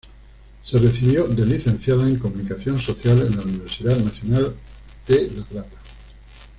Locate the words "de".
1.27-1.45, 5.07-5.29